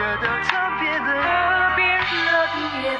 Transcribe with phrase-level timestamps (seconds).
[0.00, 0.06] 特
[0.80, 1.84] 别的特别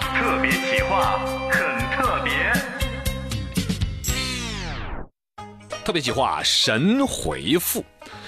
[0.00, 1.56] 特别企划，很
[1.96, 2.32] 特别。
[5.84, 7.84] 特别企划神回复。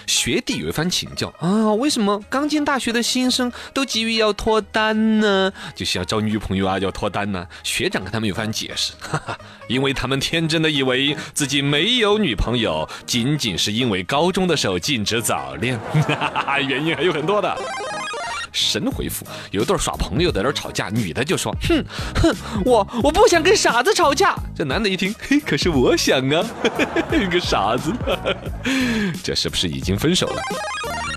[0.07, 5.53] 学弟有一番请教啊，为什么刚进大学的新生都急于要脱单呢？
[5.75, 7.47] 就是要找女朋友啊，要脱单呢？
[7.65, 9.37] 学长跟他们有番解释， 哈哈，
[9.69, 15.77] 因为他们天真的以为自己没有女朋友，仅仅是因为高中的时候禁止早恋，
[16.07, 17.57] 哈哈，原因还有很多的。
[18.53, 26.45] 神回复：有一对耍朋友在那儿吵架，女的就说：“哼哼，我我不想跟傻子吵架。”这男的一听，嘿，可是我想啊，
[27.31, 27.93] 个傻子，
[29.23, 30.43] 这是不是已经分手了？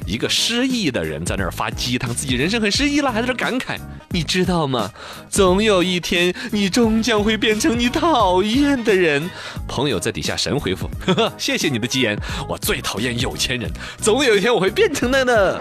[0.06, 3.78] 一个失意的人在那儿发鸡汤，自己人生很失意了，还在那感慨，
[4.10, 4.92] 你知道吗？
[5.30, 9.30] 总有一天，你终将会变成你讨厌的人。
[9.68, 12.18] 朋友在底下神回复：呵呵，谢谢你的吉言，
[12.50, 15.60] 我最讨厌有钱人，总有一天我会变成的呢。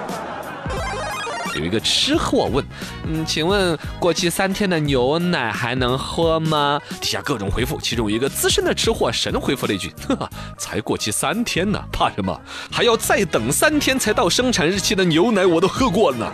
[1.55, 2.65] 有一个吃货问，
[3.07, 6.81] 嗯，请问过期三天的牛奶还能喝吗？
[7.01, 12.41] 底下各种回复，其中一个资深的吃货神回复了一句：呵呵，才过期三天呢，怕什么？
[12.71, 16.33] 还要再等三天才到生产日期的牛奶我都喝过了呢。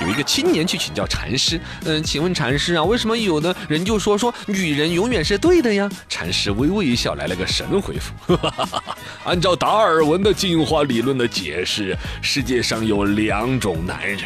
[0.00, 5.88] 有一个青年去请教禅师，嗯，请问禅师啊，为什么有的人就说说女人永远是对的呀？
[6.08, 8.38] 禅师微微一笑，来了个神回复：
[9.24, 14.20] 按照达尔文的进化理论的解释，世界上有两种男人，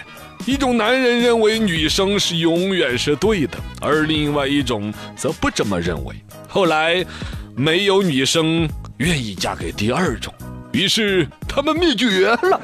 [0.45, 6.15] 一种男人认为女生是永远是对的，而另外一种则不这么认为。
[6.49, 7.05] 后来，
[7.55, 10.35] 没有女生愿意嫁给第二种，
[10.73, 12.61] 于是他们灭绝了。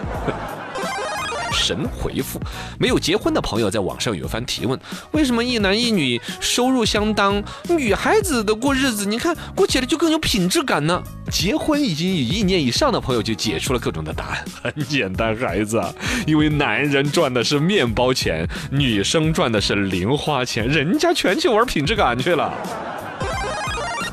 [1.57, 2.39] 神回复：
[2.79, 4.79] 没有结婚的朋友在网上有一番提问：
[5.13, 11.03] 为什么一男一女收入相当，女孩子的过日子，你看过起来就更有品质感呢？
[11.31, 14.45] 结婚已经有一年以上的朋友就解出了各种的答案。
[14.63, 15.83] 很简单，孩子，
[16.27, 22.53] 因为男人赚的是面包钱，女生赚的是零花钱，人家全去玩品质感去了。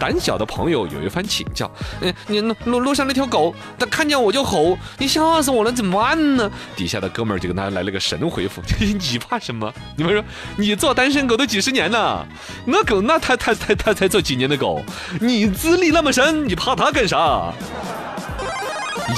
[0.04, 1.72] 胆小的朋友有一番请教，
[2.02, 6.52] 嗯，你路路上那条狗，它看见我就吼，你吓死我了，怎么办呢？
[6.76, 9.74] 底下的哥们儿就跟他来了个神回复： 你怕什么？
[9.96, 10.22] 你们说，
[10.58, 12.28] 你做单身狗都几十年了，
[12.66, 14.84] 那狗那他他他他才做几年的狗，
[15.22, 17.54] 你资历那么深，你怕他干啥？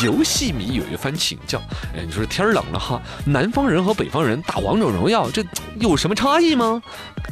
[0.04, 1.60] 游戏迷有一番请教，
[1.96, 5.44] 哎，你说天冷了哈，南方人和北方人打王者荣耀，这
[5.80, 6.80] 有什么差异吗？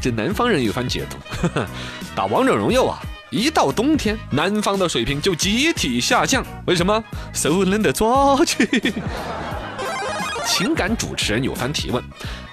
[0.01, 1.59] 这南方人有一番解读，
[2.15, 2.99] 打王者荣耀啊。
[3.33, 6.45] 一到冬天，南方的水平就集体下降。
[6.67, 8.93] 为什么手冷的抓去。
[10.45, 12.03] 情感主持人有番提问，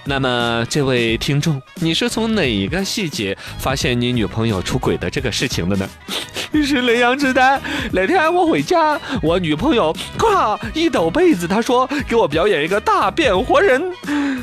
[0.05, 5.87] 那么这位听众，你是从哪个细节发现你女朋友出轨的这个事情的呢？
[6.65, 7.61] 是雷阳之丹。
[7.91, 13.83] 那天我回家，我女朋友咵一抖被子，她说给我表演一个大变活人，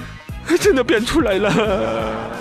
[0.60, 2.37] 真的变出来了。